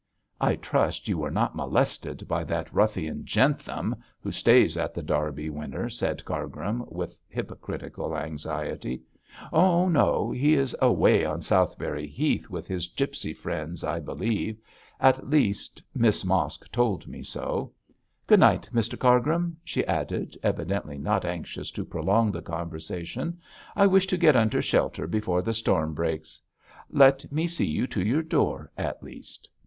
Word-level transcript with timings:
'I 0.39 0.55
trust 0.55 1.07
you 1.07 1.19
were 1.19 1.29
not 1.29 1.55
molested 1.55 2.27
by 2.27 2.43
that 2.45 2.73
ruffian 2.73 3.23
Jentham, 3.23 3.95
who 4.19 4.31
stays 4.31 4.75
at 4.75 4.95
The 4.95 5.03
Derby 5.03 5.51
Winner,' 5.51 5.91
said 5.91 6.25
Cargrim, 6.25 6.83
with 6.89 7.21
hypocritical 7.29 8.17
anxiety. 8.17 9.03
'Oh, 9.53 9.87
no! 9.89 10.31
he 10.31 10.55
is 10.55 10.75
away 10.81 11.23
on 11.23 11.43
Southberry 11.43 12.07
Heath 12.07 12.49
with 12.49 12.65
his 12.67 12.87
gipsy 12.87 13.31
friends, 13.31 13.83
I 13.83 13.99
believe 13.99 14.59
at 14.99 15.29
least, 15.29 15.83
Miss 15.93 16.23
Mosk 16.25 16.71
told 16.71 17.07
me 17.07 17.21
so. 17.21 17.71
Good 18.25 18.39
night, 18.39 18.67
Mr 18.73 18.97
Cargrim,' 18.97 19.57
she 19.63 19.85
added, 19.85 20.35
evidently 20.41 20.97
not 20.97 21.25
anxious 21.25 21.69
to 21.73 21.85
prolong 21.85 22.31
the 22.31 22.41
conversation. 22.41 23.39
'I 23.75 23.85
wish 23.85 24.07
to 24.07 24.17
get 24.17 24.35
under 24.35 24.63
shelter 24.63 25.05
before 25.05 25.43
the 25.43 25.53
storm 25.53 25.93
breaks.' 25.93 26.41
'Let 26.89 27.31
me 27.31 27.45
see 27.45 27.67
you 27.67 27.85
to 27.85 28.01
your 28.03 28.23
door 28.23 28.71
at 28.75 29.03
least.' 29.03 29.47